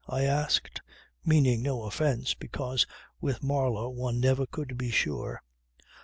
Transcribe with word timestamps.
I 0.07 0.23
asked, 0.23 0.81
meaning 1.23 1.61
no 1.61 1.83
offence, 1.83 2.33
because 2.33 2.87
with 3.19 3.43
Marlow 3.43 3.87
one 3.91 4.19
never 4.19 4.47
could 4.47 4.75
be 4.75 4.89
sure. 4.89 5.43